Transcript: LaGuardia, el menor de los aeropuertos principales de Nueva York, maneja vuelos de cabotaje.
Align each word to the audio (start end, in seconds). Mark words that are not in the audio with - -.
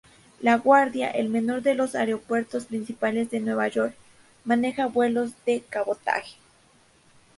LaGuardia, 0.41 1.11
el 1.11 1.29
menor 1.29 1.61
de 1.61 1.75
los 1.75 1.93
aeropuertos 1.93 2.65
principales 2.65 3.29
de 3.29 3.39
Nueva 3.39 3.67
York, 3.67 3.93
maneja 4.45 4.87
vuelos 4.87 5.33
de 5.45 5.61
cabotaje. 5.69 6.37